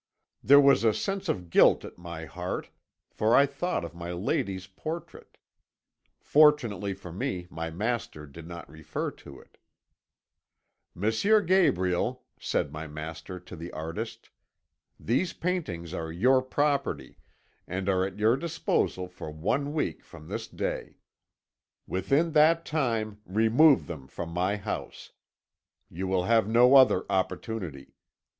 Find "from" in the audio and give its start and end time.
20.03-20.27, 24.07-24.29